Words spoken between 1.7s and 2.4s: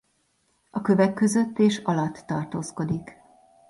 alatt